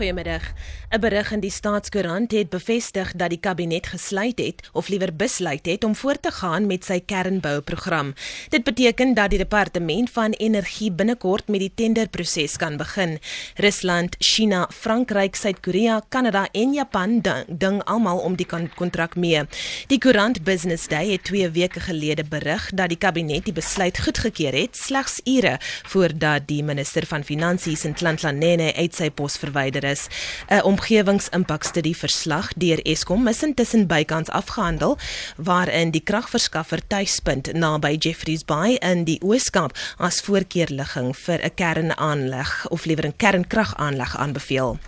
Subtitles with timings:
[0.00, 0.52] Goeiemiddag.
[0.90, 5.66] 'n Berig in die Staatskoerant het bevestig dat die kabinet gesluit het of liewer besluit
[5.66, 8.14] het om voort te gaan met sy kernbouprogram.
[8.48, 13.18] Dit beteken dat die departement van energie binnekort met die tenderproses kan begin.
[13.54, 19.44] Rusland, China, Frankryk, Suid-Korea, Kanada en Japan ding almal om die kontrak mee.
[19.86, 24.52] Die koerant Business Day het 2 weke gelede berig dat die kabinet die besluit goedgekeur
[24.52, 30.06] het slegs ure voordat die minister van finansies in Tlantlanene uit sy pos verwyder is.
[30.48, 34.98] 'n omgewingsimpakstudie verslag deur Eskom is intussen bykans afgehandel
[35.36, 42.66] waarin die kragverskaffer tuispunt naby Jeffreys Bay in die Ooskaap as voorkeurligging vir 'n kernaanleg
[42.70, 44.78] of liewer 'n kernkragaanleg aanbeveel.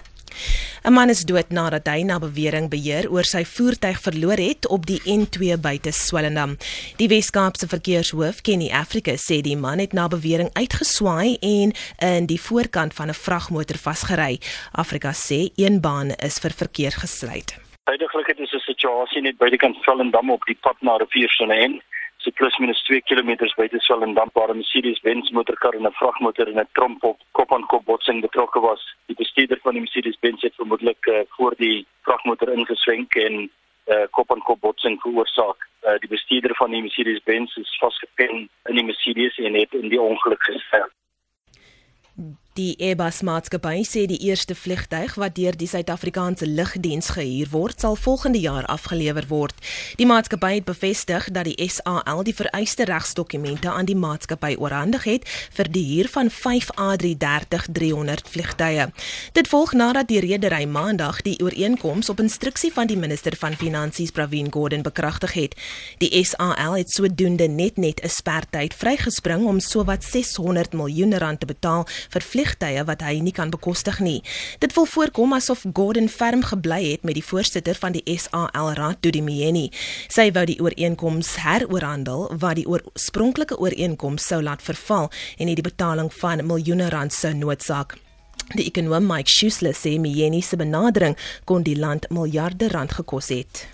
[0.84, 4.82] 'n Man is dood nadat hy na bewering beheer oor sy voertuig verloor het op
[4.90, 6.56] die N2 buite Swellendam.
[6.98, 11.70] Die Wes-Kaapse verkeershoof, Kenny Africa, sê die man het na bewering uitgeswaai en
[12.02, 14.40] in die voorkant van 'n vragmotor vasgery.
[14.72, 17.54] Afrika sê een baan is vir verkeer gesluit.
[17.84, 21.30] Huidiglik het ons 'n situasie net by die kant Swellendam op die pad na rivier
[21.30, 21.80] Sonne
[22.22, 26.58] so plus minus 2 km buite Swellendam waar 'n Mercedes-Benz motorkar en 'n vragmotor in
[26.58, 28.96] 'n tromp op kop aan kop botsing betrokke was.
[29.06, 33.50] Die bestuurder van die Mercedes-Benz het vermoedelik uh, voor die vragmotor ingeswenk en
[33.86, 35.68] uh, kop aan kop botsing veroorsaak.
[35.82, 40.00] Uh, die bestuurder van die Mercedes-Benz is vasgepen in die Mercedes en het in die
[40.00, 40.92] ongeluk gesterf.
[42.52, 47.94] Die Airbus maatskappy sê die eerste vliegtyg wat deur die Suid-Afrikaanse lugdiens gehuur word, sal
[47.96, 49.54] volgende jaar afgelewer word.
[49.96, 55.24] Die maatskappy het bevestig dat die SAL die vereiste regsdokumente aan die maatskappy oorhandig het
[55.56, 58.90] vir die huur van 5 A330-300 vliegtye.
[59.32, 64.12] Dit volg nadat die redery Maandag die ooreenkoms op instruksie van die minister van Finansies
[64.12, 65.56] Pravin Gordhan bekragtig het.
[66.04, 71.46] Die SAL het sodoende net net 'n spertyd vrygespring om sowat 600 miljoen rand te
[71.46, 74.20] betaal vir vliegtye wat hy nie kan bekostig nie.
[74.58, 78.98] Dit wil voorkom asof Gordon ferm gebly het met die voorsitter van die SAL Raad,
[79.02, 79.70] Dudi Mieni.
[80.08, 85.68] Sy wou die ooreenkoms heroorhandel wat die oorspronklike ooreenkoms sou laat verval en het die
[85.68, 87.96] betaling van miljoene rand sou noodsaak.
[88.56, 93.66] Die ekonom Mike Schuessler sê Mieni se benadering kon die land miljarde rand gekos het.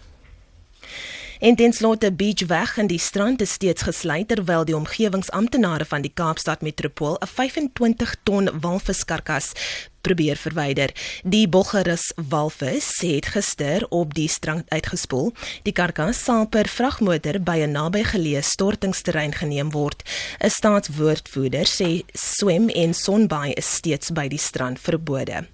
[1.39, 6.03] En ten slotte Beach weg in die strand is steeds gesluit terwyl die omgewingsamptenare van
[6.03, 9.53] die Kaapstad Metropool 'n 25 ton walviskarkas
[10.01, 10.91] probeer verwyder.
[11.23, 15.33] Die Boggerus walvis het gister op die strand uitgespoel.
[15.63, 20.03] Die karkas sal per vragmotor by 'n nabygeleë stortingsterrein geneem word.
[20.41, 25.47] 'n Staatswoordvoerder sê swem en sonbaai is steeds by die strand verbode.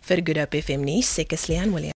[0.00, 1.92] Vir Good Hope FM nuus, Sekeslian Williams.